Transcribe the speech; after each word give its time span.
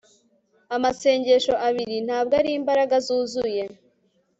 Amasengesho 0.75 1.53
abiri 1.67 1.95
ntabwo 2.07 2.33
ari 2.39 2.49
imbaraga 2.59 2.95
zuzuye 3.05 3.63